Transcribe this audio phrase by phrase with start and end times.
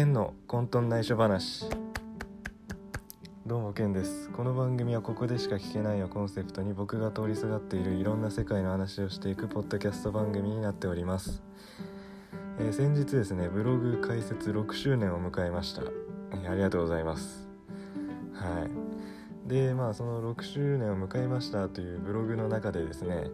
[0.00, 1.68] ケンの混沌内緒話。
[3.44, 4.30] どうもケンです。
[4.30, 11.42] この番組はここでしか聞けないをコンセプトに僕が通りすがっているいろんな世界の話をしていくポッドキャスト番組になっております、
[12.58, 15.82] えー先日ですねブログ開設6周年を迎えました、
[16.32, 17.46] えーありがとうございます。
[18.32, 18.66] は
[19.46, 19.50] い。
[19.50, 23.26] でまあその6周年を迎えましたというブログの中でですね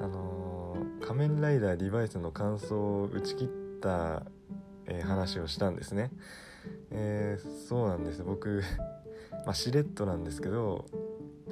[0.00, 3.48] あのー仮面ライダーリバイスの感想を打ち切っ
[3.80, 4.24] た、
[4.90, 6.10] えー話をしたんですね、
[6.90, 8.62] えーそうなんです僕
[9.46, 10.84] まあしれっとなんですけど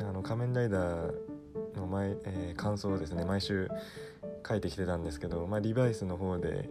[0.00, 1.14] あの仮面ライダー
[1.76, 3.68] の前、えー感想をですね毎週
[4.46, 6.68] 書いてきてたんですけど、まあ、リバイスの方で、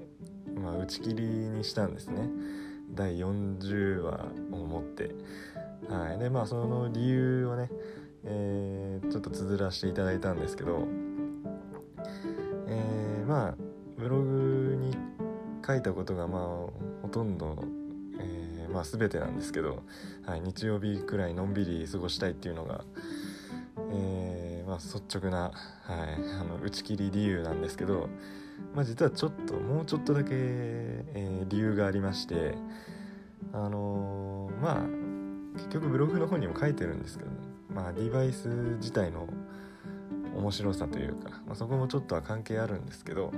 [0.56, 2.30] まあ、打ち切りにしたんですね。
[2.94, 5.12] 第40話をもって。
[5.90, 6.18] はい。
[6.18, 7.70] でまあその理由をね、
[8.24, 10.88] えーちょっと綴らせていただいたんですけど
[12.68, 13.56] えーまあ
[13.98, 14.67] ブログに
[15.68, 16.42] 書いたことがまあ
[17.02, 17.64] ほとんど、
[18.20, 19.84] えーまあ、全てなんですけど、
[20.26, 22.86] はい、日曜日くらいのんびり過ごしたいっていうのが、
[23.92, 25.54] えーまあ、率直な、はい、
[26.40, 28.10] あの打ち切り理由なんですけど、
[28.74, 32.56] まあ、実はちょっともうちょっとだけ、えー理由がありまして
[33.54, 35.08] あのまあ
[35.54, 37.38] 結局ブログの方にも書いてるんですけど、ね
[37.74, 38.48] まあ、デバイス
[38.80, 39.28] 自体の
[40.36, 43.32] 面白さというか、まあ、そこもちょっとは関係あるんですけど、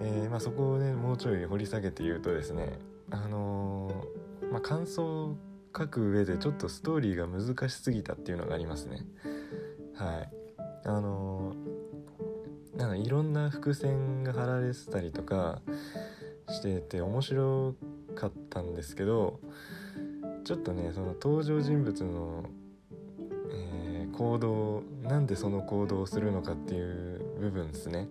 [0.00, 2.78] えーまあ、そこをねもうちょい掘り下げて言うとですね
[3.10, 5.36] あのーまあ、感想を
[5.76, 9.04] 書く上でちょっとストーリーが難しすぎたっていうのがありますね。
[9.94, 10.30] はい。
[10.84, 11.78] あのー
[12.78, 15.60] なんかいろんな伏線が貼られてたりとか
[16.48, 17.74] してて面白
[18.14, 19.40] かったんですけど
[20.44, 22.44] ちょっとねその登場人物の
[23.50, 28.08] えー行動なんでその行動をするのかっていう部分ですね、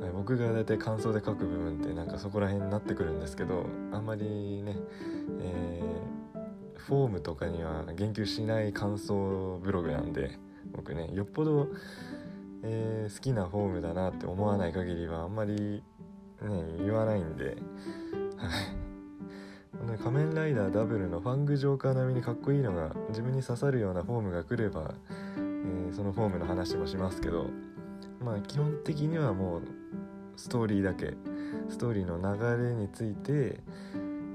[0.00, 4.76] はい僕が大体感想で書く部分ってなんかそこら辺になってくるんですけどあんまりね、
[5.40, 5.90] えー
[6.80, 10.38] フォームとかには言及しない感想ブログなんで
[10.72, 11.68] 僕ねよっぽど、
[12.62, 15.82] えー好きなフォームだなって思わない限りはあんまりね
[16.78, 17.56] 言わないんではい。
[19.98, 24.94] 仮面ライダーダブルのファングジョーカー並みにかっこいいのが自分に刺さるようなフォームが来れば、
[25.36, 27.46] えーそのフォームの話もしますけど
[28.24, 29.62] まあ基本的にはもう
[30.40, 31.12] ストーリーだけ
[31.68, 33.60] ストーリーの流れについて、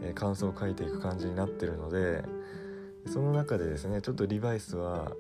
[0.04, 2.24] えー感想を書いていく感じになってるので
[3.08, 5.14] その中でですねちょっとリバイスは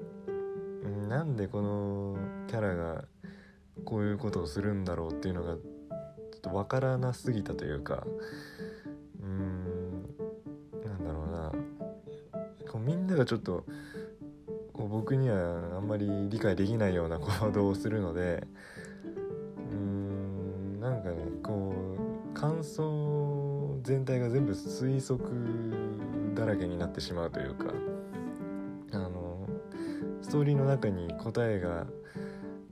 [1.09, 3.05] なんでこのキャラが
[3.83, 5.59] こういうことをするんだろうっていうのがちょ
[6.37, 8.05] っとわからなすぎたというか
[9.19, 10.03] うーん
[10.85, 11.51] なんだろうな。
[12.71, 13.65] こうみんながちょっと
[14.71, 18.45] こう僕にはあんまり理解できないような行動をするので
[22.35, 27.73] 感想全体が全部推測だらけになってしまうというか
[28.91, 29.47] あの
[30.21, 31.87] ストーリーの中に答えが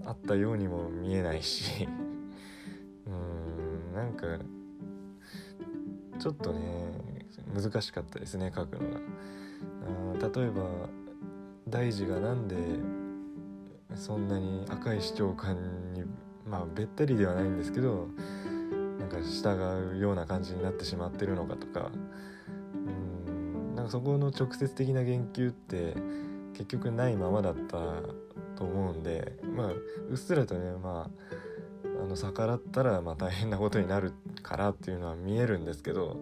[0.06, 1.88] あったようにも見えないし
[3.08, 4.28] うーんなんか
[6.20, 7.26] ちょっとね
[7.56, 9.00] 難しかったですね書くのが。
[10.24, 10.64] 例えば
[11.68, 12.56] 大二がなんで
[13.96, 15.58] そんなに赤い視聴感
[15.94, 16.04] に
[16.46, 18.08] まあべったりではないんですけど
[19.14, 21.92] か従うような感じになってしまってるのかとか。
[22.88, 25.96] うんなんかそこの直接的な言及って
[26.54, 27.78] 結局ないままだった
[28.56, 36.18] と思うんでまあうっすらとねまああの逆らったらま大変なことになるからっていうのは見えるんですけど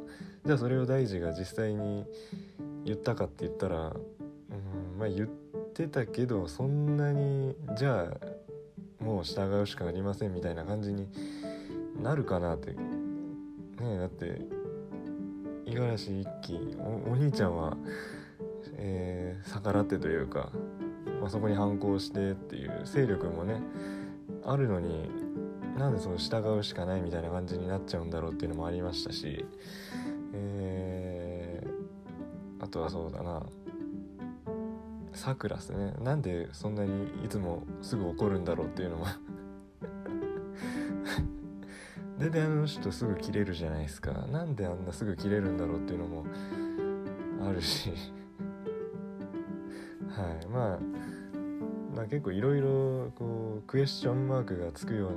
[0.46, 2.06] じゃあそれを大二が実際に
[2.85, 5.28] 言ったかって言ったらうんまあ言っ
[5.74, 8.12] てたけどそんなにじゃ
[9.01, 11.07] あもう従うしかありませんみたいな感じに
[12.00, 12.75] なるかなって。
[13.81, 14.41] ねだって
[15.66, 17.78] 五十嵐一輝おお兄ちゃんは、
[18.75, 20.51] えー逆らってというか、
[21.19, 23.62] まあ、そこに反抗してっていう勢力もね
[24.44, 25.10] あるのに
[25.77, 29.45] なんでその従うしかないみたいな感じになっちゃうんだろうっていうのもありましたし、
[30.33, 31.81] えー
[32.63, 33.42] あとはそうだな。
[35.13, 35.94] さくらですね。
[36.00, 39.07] なんでそんなにいつもすぐ怒るんだろうっていうのも
[42.21, 44.12] 大体あの人すぐ切れるじゃないですか。
[44.12, 46.23] なんであんなすぐ切れるんだろうっていうのも
[47.44, 47.91] あるし。
[50.07, 50.47] はい。
[50.47, 50.79] まあ
[51.95, 55.13] まあ結構いろいろこうクエスチョンマークがつくよう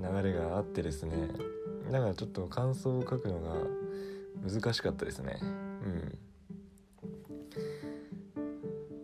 [0.00, 1.28] な流れがあってですね。
[1.92, 3.54] だからちょっと感想を書くのが
[4.50, 5.38] 難しかったですね。
[5.42, 6.18] うん。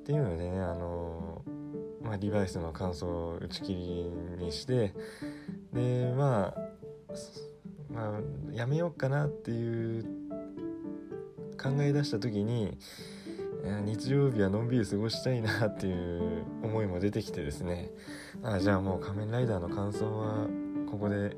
[0.01, 1.45] っていうのでねあの
[2.01, 4.11] まあリバイスの感想を打ち切り
[4.43, 4.95] にして
[5.75, 6.70] でまあ
[7.91, 10.05] まあやめようかなっていう
[11.61, 12.79] 考え出した時に
[13.85, 17.91] 日曜日はのんびり過ごしたいなっていう思いも出てきてですね
[18.43, 20.47] あじゃあもう「仮面ライダー」の感想は
[20.91, 21.37] ここで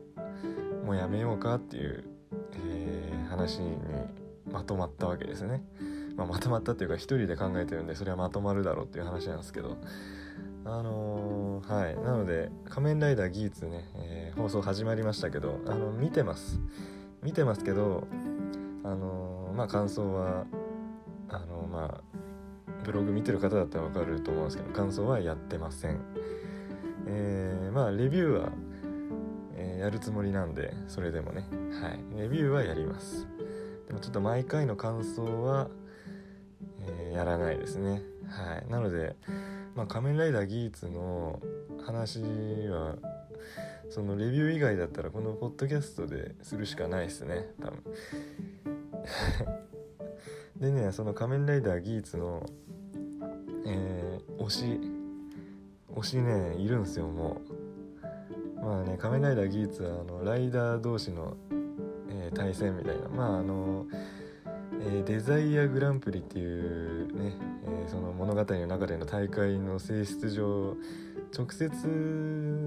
[0.85, 2.05] もうやめようかっていう、
[2.67, 3.77] えー、話に
[4.51, 5.65] まとまったわけですね。
[6.17, 9.79] まあ、まとまったっていうか一人で考えてるんでそれはまとまるだろうっていう話なんですけど
[10.65, 11.97] あのー、はい。
[11.97, 16.61] なので「仮面ライダーギーツね」えー、放送始まりましたけどあの見てます。
[17.23, 18.07] 見てますけど
[18.85, 20.47] あのー、まあ感想は
[21.29, 22.01] あのまあ
[22.85, 26.01] ブログ見てる方だったら分かると思うんですけど感想はやってません。
[27.07, 28.53] え、まあレビューは、
[29.57, 31.45] え、やるつもりなんでそれでもね。
[31.81, 32.21] はい。
[32.21, 33.27] レビューはやります。
[33.89, 35.69] でもちょっと毎回の感想は、
[36.81, 38.03] え、やらないですね。
[38.29, 38.71] はい。
[38.71, 39.17] なので
[39.75, 41.41] まあ仮面ライダーギーツの
[41.85, 42.97] 話は
[43.91, 47.83] そのレビュー以外だったらこのポッドキャストでするしかないですね多分。
[50.61, 52.47] でねその仮面ライダーギーツの
[53.65, 54.81] えー、推し
[55.95, 57.41] 推しねいるんですよも
[58.61, 58.65] う。
[58.65, 61.37] まあね仮面ライダーギーツはあのライダー同士の、
[62.09, 63.09] えー、対戦みたいな。
[63.09, 63.87] まああの、
[64.81, 70.77] えー、デザイアグランプリっていうね、えー、その物語の中での大会の性質上
[71.37, 71.71] 直接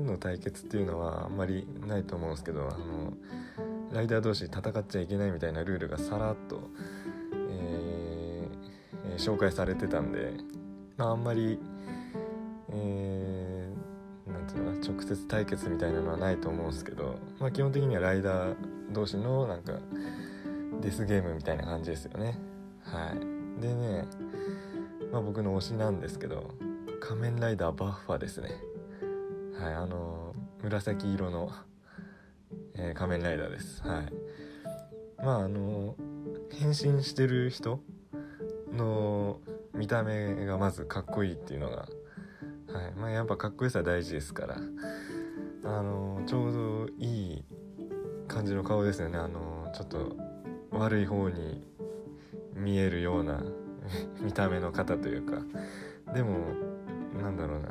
[0.07, 3.13] の対決っていうのはあんまりないと思うんですけどあの
[3.91, 6.69] ライダー同士戦っちゃいけないみたいなルールがさらっと、
[7.49, 10.33] えー、紹介されてたんで、
[10.97, 11.59] まあ、あんまり、
[12.69, 18.55] えー、なんていうのか直接対決みたいなのはないと思うんですけど、まあ、基本的にはライダー
[18.91, 19.73] 同士のなんか
[20.85, 22.37] デスゲームみたいな感じですよね。
[22.83, 23.59] はい。
[23.59, 24.05] でね、
[25.11, 26.51] まあ、僕の推しなんですけど
[27.01, 28.51] 仮面ライダーバッファですね。
[29.59, 31.51] はいあの紫色の、
[32.75, 33.81] えー、仮面ライダーです。
[33.81, 34.13] はい。
[35.17, 35.95] まああの
[36.51, 37.79] 変身してる人
[38.71, 39.39] の
[39.73, 42.91] 見た目がまずかっこいいっていうのが、はい。
[42.95, 44.57] まあ、やっぱかっこよさ大事ですから
[45.63, 47.07] あのちょうどい
[47.37, 47.43] い
[48.27, 49.17] 感じの顔ですよね。
[49.17, 50.24] あのちょっと
[50.71, 51.63] 悪い方に
[52.53, 53.43] 見えるような
[54.21, 55.41] 見た目の方というか。
[56.13, 56.39] でも
[57.21, 57.69] なんだろうな。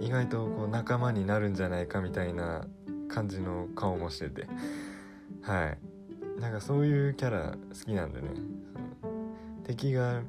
[0.00, 2.66] 意外とこう仲間になるんじゃないかみたいな
[3.08, 4.46] 感じの顔もしてて。
[5.42, 5.78] はい。
[6.40, 8.28] なんかそういうキャラ好きなんでね。
[9.64, 10.22] 敵が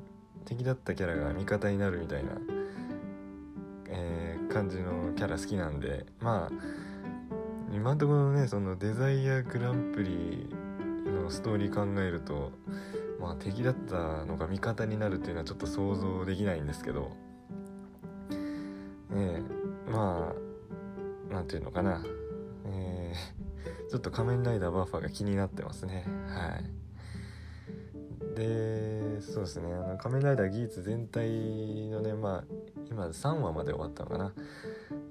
[0.46, 2.32] 敵だったキャラが味方になるみたいな、
[3.88, 6.06] えー、感じのキャラ好きなんで。
[6.20, 6.84] まあ
[7.74, 10.48] 今のところねそのデザイアグランプリ
[11.24, 12.52] のストーリー考えると
[13.20, 17.12] まあ敵だったのが味方になるっていうのはちょっと想像できないんですけど
[19.16, 19.42] え、
[19.92, 20.34] ま
[21.30, 22.04] あなんていうのかな。
[22.66, 26.06] えー、ちょっと仮面ライダーバッファーが気になってますね。
[26.28, 28.36] はい。
[28.36, 29.74] でそうですね。
[29.74, 32.54] あの仮面ライダーギーツ全体のねまあ
[32.90, 34.34] 今3話まで終わったのかな、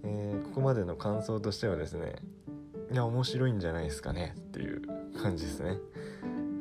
[0.04, 2.16] えー、ここまでの感想としてはですね
[2.92, 4.34] いや面白いんじゃないですかね。
[4.38, 4.82] っていう
[5.22, 5.78] 感じですね。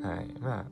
[0.02, 0.34] はい。
[0.40, 0.66] まあ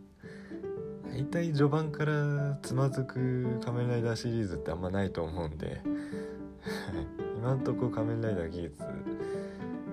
[1.11, 5.81] 大体序盤からつまずく仮面ライダーシリーズってあんまないと思うんで。
[7.37, 8.83] 今んとこ仮面ライダーギーツ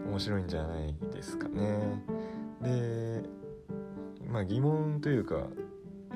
[0.06, 2.02] 面白いんじゃないですかね。
[2.62, 3.22] で
[4.28, 5.48] まあ疑問というか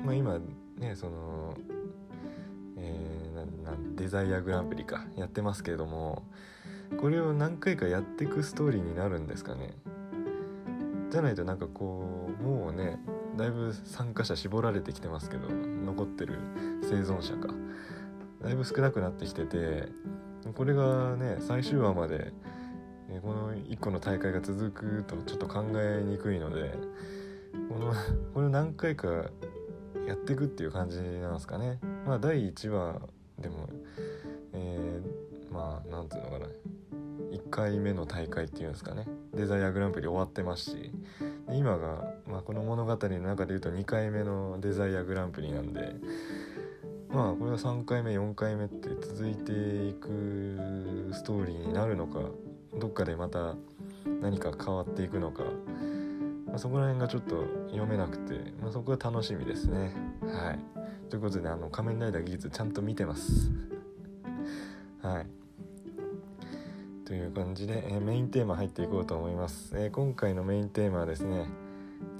[0.03, 0.39] まあ、今
[0.77, 1.55] ねその、
[2.77, 6.23] えー、デザイアグランプリかやってますけれども
[6.99, 9.73] これを何回かやっていくストーリーになるんですかね。
[11.11, 12.97] じゃないとなんかこうもうね
[13.35, 16.39] だいぶ参加者絞られてきてますけど残ってる
[16.83, 17.53] 生存者か
[18.41, 19.89] だいぶ少なくなってきてて
[20.55, 22.31] これがね最終話まで
[23.21, 26.75] この1個の大会が続くとちょっと考えにくいので
[27.69, 27.93] この
[28.33, 29.07] これを何回か
[30.07, 31.79] やっていくっていう感じなんですかね。
[32.05, 33.01] まあ第1話
[33.37, 33.69] でも
[34.53, 36.45] えー、まあなんていうのかな。
[37.51, 39.07] 回目の大会っていうんですかね。
[39.35, 40.91] デザイアグランプリ終わってますし。
[41.51, 45.95] 今が、まあ、この物語の中で言うと2回目のデザイアグランプリなんで。
[47.09, 49.51] まあこれは3回目4回目って続いて
[49.89, 52.21] いくストーリーになるのか
[52.79, 53.55] どっかでまた
[54.21, 55.43] 何か変わっていくのか。
[56.47, 59.93] まあ、そこら辺がちょっと読めなくて、まあ、そこが楽しみですね。
[60.21, 60.59] はい。
[61.09, 63.51] ということであの仮面ライダー技術ちゃんと見てます。
[65.01, 65.40] はい。
[67.05, 71.47] という感じで、えー、メインテーマ入っていこうと思います、えー、今回のメインテーマはですね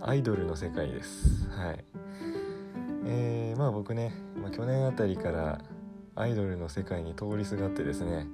[0.04, 1.48] アイドルの世界です。
[1.50, 1.86] はい。
[3.06, 5.62] えー、まあ僕ね、まあ、去年あたりから
[6.16, 8.26] アイドルの世界に通りすがってですね、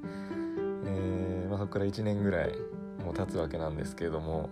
[0.85, 2.53] えーまあ、そこから1年ぐらい
[3.03, 4.49] もう経つわけなんですけれども、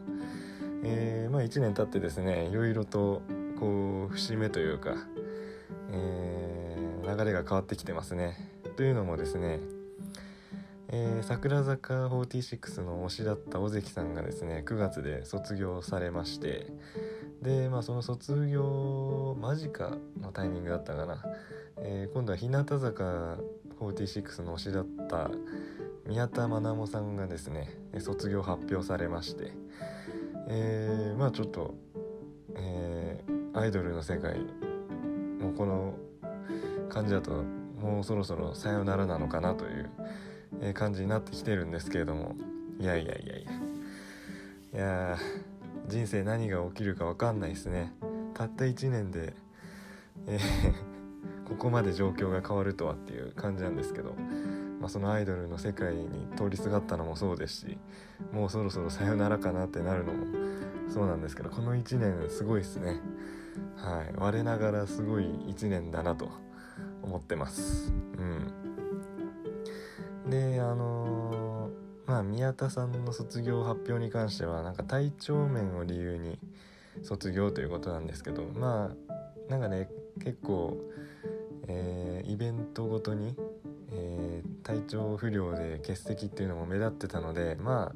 [0.84, 3.22] えー、まあ、1年経ってですねいろいろと
[3.60, 4.96] こう節目というか、
[5.92, 8.36] えー、流れが変わってきてますね。
[8.76, 9.62] というのもですね、
[10.90, 16.68] えー、桜坂46の推しだった尾関さんがですね9月で卒業されまして
[17.42, 21.24] でまあその卒業間近のタイミングだったかな、
[21.78, 23.38] えー、今度は日向坂
[23.80, 25.32] 46の推しだった
[26.08, 27.68] 宮田愛萌さんがですね
[28.00, 29.52] 卒業発表されまして、
[30.48, 31.74] えー、まあちょっと、
[32.56, 34.38] えー、アイドルの世界
[35.40, 35.96] もうこの
[36.90, 37.44] 感じだと
[37.82, 39.90] もうそろそろさよならなのかなという、
[40.62, 42.36] え感じになってきてるんですけれども。
[42.80, 43.52] いやいやいやいや。
[44.74, 45.18] いや
[45.88, 47.94] 人生何が起きるか分かんないですね。
[48.34, 49.34] たった1年で、
[50.28, 54.16] えー、 ここまで状況が変わるとはっていう感じなんですけど。
[54.80, 57.78] まあ、そのアイドルの世界に通りすがったのもそうですし
[58.32, 60.26] もうそろそろさよならかなってなるのも
[60.90, 63.00] そうなんですけどこの1年すごいですね。
[63.78, 64.14] はい。
[64.16, 66.30] 我ながらすごい1年だなと
[67.02, 67.92] 思ってます。
[68.18, 68.65] うん。
[70.30, 76.40] であのー、まあ宮田さんの卒業発表に関してはなんか体調面を理由に
[77.04, 78.96] 卒業ということなんですけどま
[79.50, 79.90] あなんかね
[80.24, 80.78] 結構、
[81.68, 83.36] えー、イベントごとに
[83.98, 87.96] えー、体調不良で欠席っていうのも目立ってたのでまあ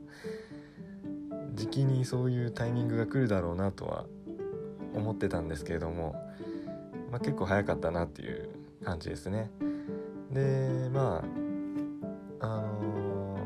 [1.53, 4.05] 時期にそういうタイミングが来るだろうなとは
[4.93, 6.15] 思ってたんですけれども、
[7.11, 8.49] まあ、結構早かったなっていう
[8.83, 9.51] 感じですね。
[10.31, 11.48] でまあ
[12.39, 13.37] あの、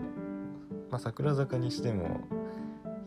[0.90, 2.22] まあ、桜坂にしても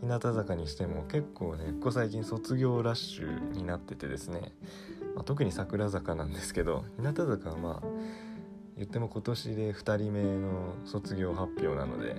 [0.01, 4.53] 日向坂にしても結構ねここ最近卒業ラッシュになっててですね、
[5.15, 7.87] まあ、特に桜坂なんですけど日向坂はまあ
[8.77, 12.15] 言っても今年で2人目の卒業発表なので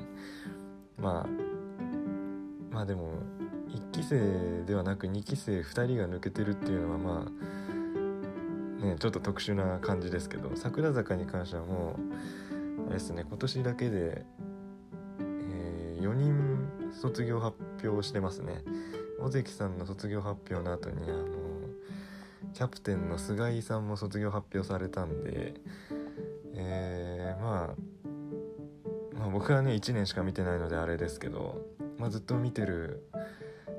[0.98, 1.26] まあ
[2.74, 3.12] まあでも
[3.68, 7.26] 1期生ではなく2期生2人が抜けてるっていうのはま
[8.82, 12.47] あねちょっと特殊な感じですけど桜坂に関してはもう
[12.86, 14.24] あれですね今年だけで、
[15.20, 18.62] えー、4人卒業発表してますね。
[19.20, 21.26] 尾関さんの卒業発表の後にあの
[22.54, 25.54] キャプテンの菅井さんも卒業発表されたんで
[26.54, 27.74] えー、ま
[29.14, 31.60] あ、まあ僕はね1年しか見てないのであれですけど、
[31.98, 33.08] まあ、ずっと見てる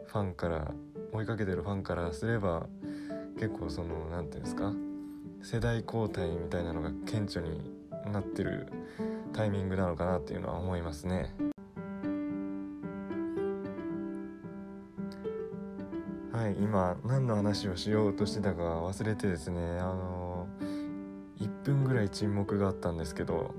[0.07, 0.71] ファンから
[1.11, 2.67] 追いかけてるファンからすれば
[3.35, 4.73] 結構その何て言うんですか
[5.41, 7.78] 世代交代みたいなのが顕著に
[8.11, 8.71] なってる
[9.33, 11.33] タイミングなのかなっていうのは思いますね。
[16.39, 20.47] はい今何の話をしようとしてたか忘れてですねあの
[21.39, 23.53] 1分ぐらい沈黙があったんですけど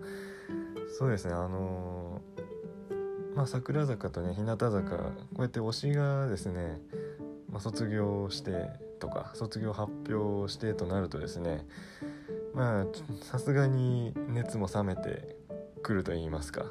[0.99, 2.23] そうですねあの、
[3.35, 4.83] まあ桜坂とね日向坂こ
[5.39, 6.81] うやって推しがですね、
[7.51, 11.67] まあ、卒業してとか卒業発表してとなるとですね
[12.55, 12.87] まあ
[13.25, 15.37] さすがに熱も冷めて
[15.83, 16.67] くると言いますか。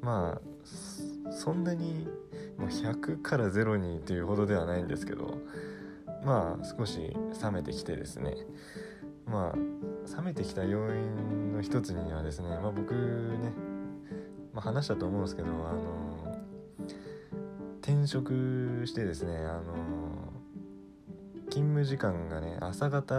[0.00, 2.06] まあそんなに
[2.58, 5.38] もう100から0にというほどではないんですけど
[6.24, 8.36] まあ少し冷めてきてですね。
[9.26, 13.52] まあ冷めてきた要因の一つにはですね、まあ、僕ね、
[14.52, 16.14] まあ、話したと思うんですけどあの
[17.80, 19.74] 転職してですねあの
[21.48, 23.14] 勤務時間がね朝方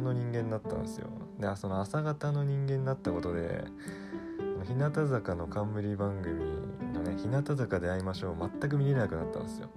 [0.00, 1.08] の人間になったんですよ。
[1.40, 3.64] でその朝方の人間になったことで
[4.66, 6.44] 日向坂の冠番組
[6.92, 9.68] のね「日向坂で会いましょう」全く見れなくなったんですよ。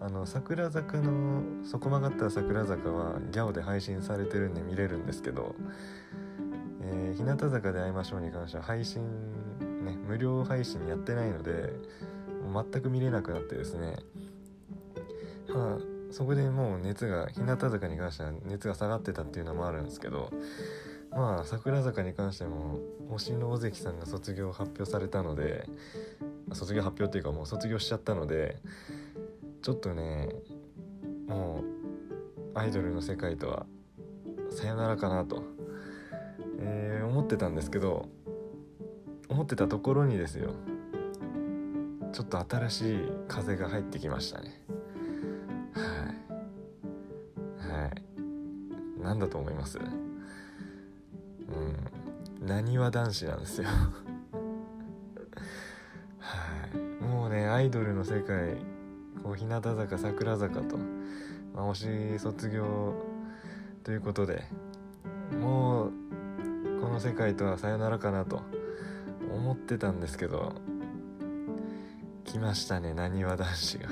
[0.00, 5.54] あの桜坂の底曲がった桜坂はギャオで配信されてるんで見れるんですけど、
[6.80, 9.02] えー、日向坂で会いましょうに関しては配信
[9.84, 11.74] ね無料配信やってないので
[12.72, 13.98] 全く見れなくなってですね。
[15.52, 20.30] まあそこでもう熱が日向坂に関しては熱が下がってたっていうのもあるんですけど
[21.10, 22.78] まあ桜坂に関しても
[23.10, 25.66] 推しの尾関さんが卒業発表されたので
[26.52, 28.56] 卒業発表っていうかもう卒業しちゃったので
[29.62, 30.28] ちょっとね
[31.26, 31.62] も
[32.54, 33.66] うアイドルの世界とは
[34.50, 35.44] さよならかなと、
[36.60, 38.08] えー、思ってたんですけど
[39.28, 40.54] 思ってたところにですよ
[42.12, 42.98] ちょっと新しい
[43.28, 44.60] 風が入ってきましたね。
[49.10, 49.76] 何だと思います？
[49.76, 49.82] う
[52.44, 52.46] ん。
[52.46, 53.66] なにわ男子なんですよ。
[56.20, 56.76] はい。
[57.02, 58.54] もうねアイドルの世界
[59.24, 60.76] こう日向坂桜坂と、
[61.56, 62.94] まあ、推し卒業
[63.82, 64.44] ということで
[65.40, 65.90] もう
[66.80, 68.42] この世界とはさよならかなと
[69.34, 70.54] 思ってたんですけど
[72.24, 73.88] 来ましたねなにわ男子が。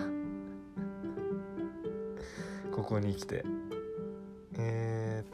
[2.70, 3.57] ここに来て。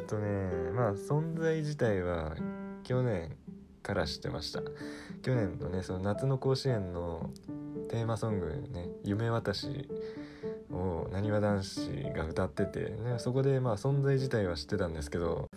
[0.05, 0.27] とね
[0.75, 2.37] まあ存在自体は
[2.83, 3.37] 去年
[3.83, 4.61] から知ってました。
[5.23, 7.31] 去年のねその夏の甲子園の
[7.89, 9.89] テーマソングね「夢渡し」
[10.71, 15.49] をなにわ男子が歌ってて、ね、そこでまあ存在自体は知ってたんですけど、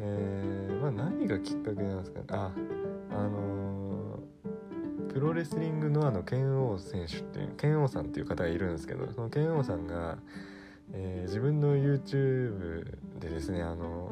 [0.00, 2.26] えー、まあ、何がきっかけなんですかね。
[2.30, 2.52] あ
[3.10, 10.18] あのー、プロレスリングノアの剣王選手っていう剣王さんっていう方がいるんですけどその剣王さんが、
[10.92, 12.84] えー、自分の YouTube
[13.18, 14.10] でですねあの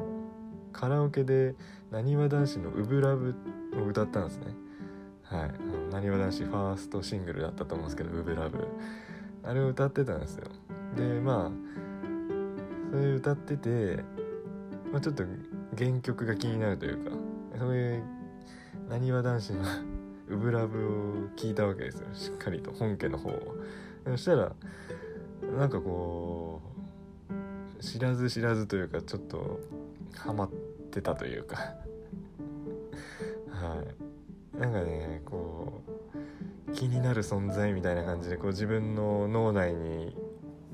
[0.71, 1.55] カラオケで
[1.91, 3.35] なにわ男子の「ウブラブ」
[3.77, 4.55] を歌ったんですね。
[5.23, 5.91] はい。
[5.91, 8.67] なにわ男子ファーストシングルだったと思うんですけど「ウブラブ」
[9.43, 10.47] あれを歌ってたんですよ。
[10.95, 11.69] でまあ
[12.91, 14.03] それ歌ってて、
[14.91, 15.23] まあ、ちょっと
[15.77, 17.11] 原曲が気になるというか
[17.59, 18.03] そういう
[18.89, 19.63] なにわ男子の
[20.29, 20.89] ウブラブを
[21.35, 22.07] 聞いたわけですよ。
[22.13, 23.55] しっかりと本家の方を。
[24.05, 24.55] そしたら
[25.57, 26.61] なんかこ
[27.79, 29.59] う知らず知らずというかちょっと
[30.15, 30.49] ハマっ
[30.91, 31.57] てたというか。
[33.49, 33.83] は
[34.55, 34.59] い。
[34.59, 35.81] なんかねこ
[36.67, 40.15] う気になる存在みたいな感じでこう自分の脳内に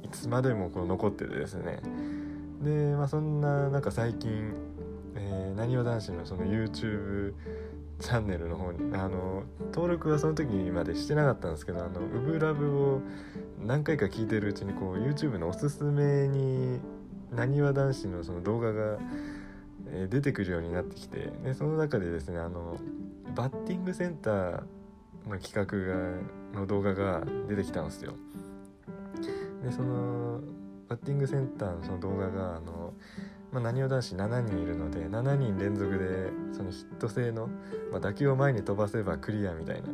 [0.04, 1.82] いつまでもこう残っててですね。
[2.64, 4.54] で、まあ、そんななんか最近
[5.56, 7.34] なにわ男子のその YouTube
[8.00, 13.02] チャンネルの方にあの登録はその時までしてなかったんですけどあのウブラブを
[13.66, 16.80] 何回か聞いてるうちにこう YouTube のおすすめに
[17.32, 18.98] なにわ男子のその動画が、
[19.92, 22.78] え出てくるようになってきてでその中でですねあの
[23.36, 24.64] バッティングセンター
[25.28, 25.66] の企画
[26.54, 28.14] がの動画が出てきたんですよ。
[29.64, 30.42] でその
[30.88, 32.94] バッティングセンターのその動画があの
[33.56, 37.48] まあ、何を男子7人いるので7人連続でそのヒット性の、
[37.90, 39.88] まあ、打球を前に飛ばせばクリアみたいな、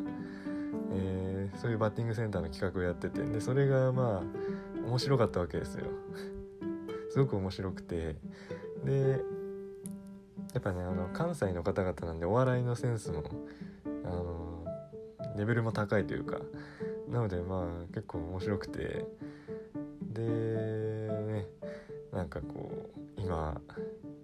[0.95, 5.85] えー、そういうバッティングセンターの企画をやっててでそれがまあ面白かったわけですよ。
[7.13, 8.15] すごく面白くて。
[8.83, 9.23] で
[10.55, 13.23] やっぱねあの関西の方々なんでお笑いのセンスも
[14.03, 14.65] あの
[15.37, 16.39] レベルも高いというか
[17.07, 19.05] なのでまあ結構面白くて。
[20.13, 20.21] で
[21.27, 21.47] ね
[22.11, 22.80] なんかこう
[23.31, 23.61] 今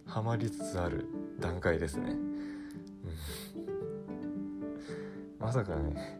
[0.05, 1.05] ハマりつつある
[1.39, 2.13] 段階ですね、
[5.39, 6.19] まさかね。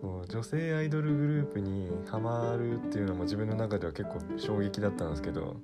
[0.00, 5.56] もう女性アイドルグループにハマるっていうのも自分の中では結構衝撃だったんですけど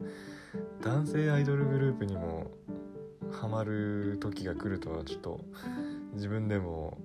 [0.83, 2.51] 男性アイドルグループにも
[3.31, 5.45] ハマる時が来るとはちょっと
[6.15, 6.99] 自分でも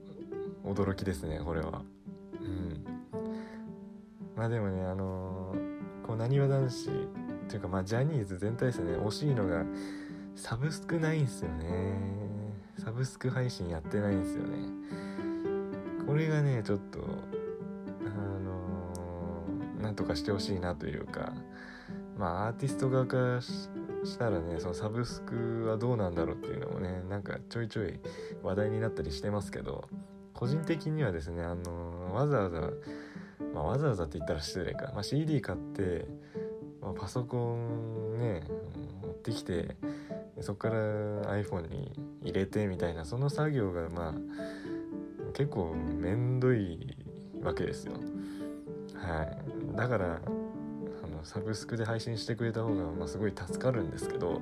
[0.66, 1.84] 驚きですねこれは。
[2.42, 2.84] うん。
[4.36, 6.90] まあでもねあのー、こうなにわ男子
[7.48, 8.98] っていうかまあジャニーズ全体ですね。
[8.98, 9.64] 惜しいのが
[10.36, 11.96] サブスクないんすよね。
[12.78, 14.58] サブスク配信やってないんですよね。
[16.06, 17.00] これがねちょっと
[18.06, 21.34] あのー、なんとかしてほしいなというか
[22.18, 28.00] まあアーティスト側からしたらねそのサブスクはどうなんだろうっていうのもねなんかちょいちょい
[28.44, 29.88] 話題になったりしてますけど
[30.34, 32.72] 個人的にはですねあのー、わざわざ
[33.54, 36.06] まあ、わざわざって言ったら失礼か、まあ、CD 買って、
[36.94, 38.44] パソコンね
[39.02, 39.76] 持ってきて
[40.42, 40.76] そこから
[41.42, 44.14] iPhone に入れてみたいなその作業がまあ
[45.34, 46.96] 結構めんどい
[47.42, 47.94] わけですよ。
[48.96, 49.38] はい。
[49.76, 54.42] だからあのサブスクで配信してくれた方が、まあ、すごい助かるんですけど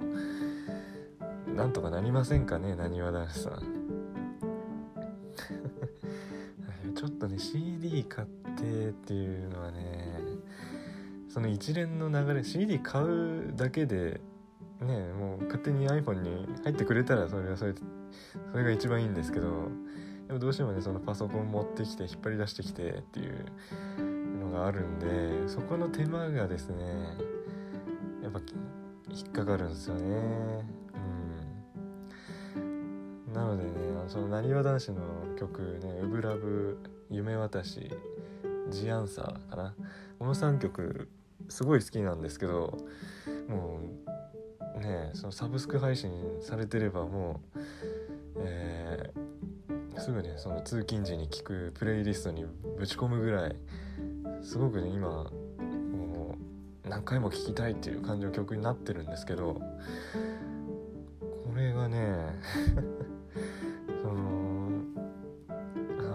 [1.54, 3.62] なんとかなりませんかねなにわ男子さん。
[6.96, 10.15] ちょっとね CD 買ってっていうのはね
[11.36, 14.22] その一連の流れ CD 買うだけで
[14.80, 17.74] ねもう勝手に iPhone に入ってくれたらそれはそれ
[18.54, 19.48] それが一番いいんですけど
[20.28, 23.46] でもどうしてもねそのパソコン持ってきて引っ張り出してきてっていう
[24.40, 26.86] のがあるんでそこの手間がですね
[28.24, 28.40] やっぱ
[29.10, 30.66] 引っかかるんですよね。
[32.56, 33.34] うん。
[33.34, 33.72] なのでね
[34.08, 35.02] そのなにわ男子の
[35.38, 37.92] 曲ね「ウブラブ夢渡し」
[38.72, 39.76] 「ジアンサー」かな。
[40.18, 41.10] この3曲
[41.50, 42.78] すごい好きなんですけど
[43.48, 43.80] も
[44.76, 47.60] うねそのサブスク配信されてればもう、
[48.40, 52.46] えー、すぐねその通勤時に聴くプレイリストに
[52.78, 53.56] ぶち込むぐらい
[54.42, 56.36] すごくね今も
[56.86, 59.62] う何回も聴きたいっていう感じの曲になってるんですけどこ
[61.56, 62.40] れがね
[64.02, 64.56] その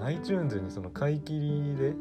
[0.04, 1.94] iTunes にその買い切りで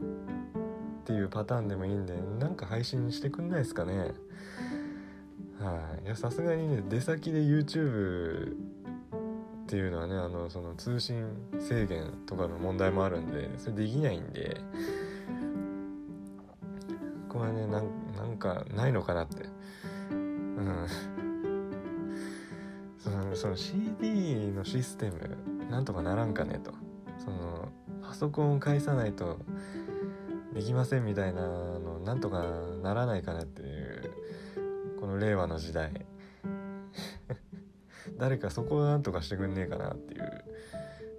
[1.09, 4.13] っていうパターンでもいいんでなんか配信してくんないですかね。
[5.59, 6.05] はい。
[6.05, 8.55] いやさすがにね出先で YouTube っ
[9.65, 11.25] ていうのはねあのその通信
[11.59, 14.61] 制限とかの問題もあるんでそれできないんで
[17.27, 19.45] これはねなんかないのかなって。
[20.11, 20.87] うん。
[22.99, 25.17] そのその CD のシステム
[25.71, 26.71] なんとかならんかねと。
[27.17, 27.69] その
[28.03, 29.39] パソコンを返さないと
[30.59, 32.43] できませんみたいなのなんとか
[32.83, 34.11] ならないかなっていう
[34.99, 36.05] この令和の時代。
[38.19, 40.43] 誰かそこをなんとかしてくんねえかなっていう、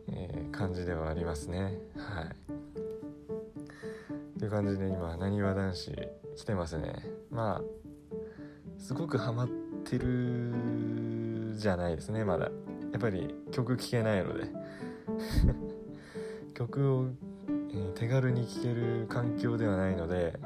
[0.09, 1.81] えー、感じではありますね。
[1.97, 2.37] はい。
[4.39, 5.91] という感じで今なにわ男子
[6.37, 6.93] 来てますね。
[7.31, 7.65] まあ
[8.77, 9.49] すごくハマっ
[9.87, 12.51] てるじゃないですねまだ。
[12.93, 14.49] やっぱり曲聴けないので。
[16.53, 17.07] 曲を、
[17.75, 20.39] え、手軽に聴ける環境ではないので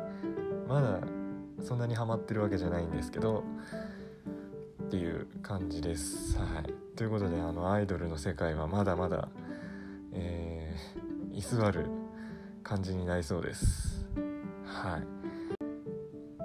[0.69, 1.01] まだ
[1.63, 3.45] そんなにハマってるわけじゃないんですけど
[4.85, 6.39] っていう感じです。
[6.39, 9.29] はい、ということであのアイドルの世界はまだまだ、
[10.13, 11.87] えー、居座る
[12.63, 14.07] 感じになりそうです。
[14.67, 14.99] は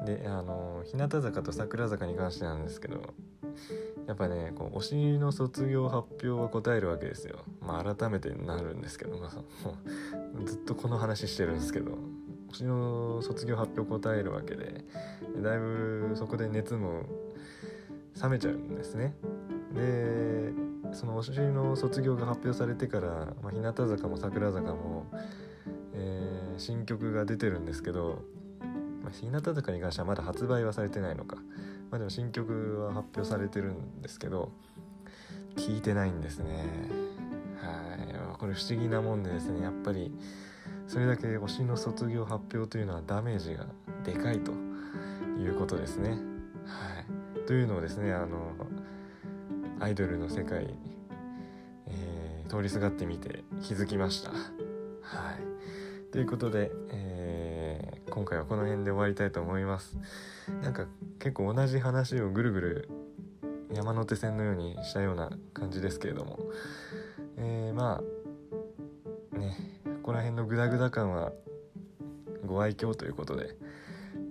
[0.04, 3.14] い、であの日向坂と桜坂に関してなんですけど
[4.08, 7.40] やっぱねこう推しの卒業発表は答えるわけですよ。
[7.70, 9.30] まあ、改めてになるんですけど、まあ、
[10.44, 11.92] ずっとこの話してるんですけど
[12.52, 14.84] 推しの卒業発表答えるわけで
[15.38, 17.04] だいぶそこで熱も
[18.20, 19.14] 冷めちゃうんですね。
[19.76, 20.52] で
[20.94, 23.08] その推しの卒業が発表されてから、
[23.44, 25.06] まあ、日向坂も桜坂も、
[25.94, 28.24] えー、新曲が出てるんですけど、
[29.04, 31.36] まあ、日向坂に関してはまだ発売はされてないのか、
[31.92, 34.52] まあ、でも新曲は発表されてるんですけど
[35.56, 36.66] 聞いてないんですね
[37.62, 37.96] は
[38.36, 38.38] い。
[38.38, 40.12] これ不思議なもんでですねやっぱり
[40.88, 43.66] それだけ推しの卒業発表というのはダメージが
[44.04, 44.52] でかいと
[45.40, 46.12] いうことですね。
[46.12, 47.46] はい。
[47.46, 48.54] というのをですねあの
[49.80, 50.76] アイドルの世界、
[51.88, 54.32] えー、通りすがってみて気づきました。
[54.32, 56.12] はい。
[56.12, 59.98] ということで、えー、今回はこの辺で終わりたいと思います。
[60.64, 60.88] なんか
[61.20, 62.90] 結構同じ話をぐるぐる
[63.72, 66.40] 山手線のようにしたような感じですけれども、
[67.40, 68.02] えー、ま
[69.34, 71.32] あねここら辺のグダグダ感は
[72.46, 73.56] ご愛嬌ということで、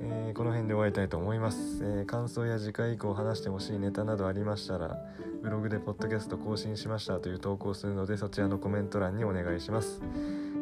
[0.01, 4.99] えー、この辺で終わりたいと思います、えー、感想や次回以降話してほしいネタなどありましたら
[5.43, 10.03] ブログでポッドキャスト更新しましたという投稿するのでそちらのコメント欄にお願いします。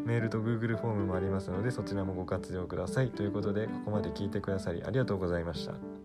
[0.04, 3.10] メールと Google フォームもありますのでそちらもご活用ください。
[3.10, 5.95] ということでここまで聞いてくださりありがとうございました。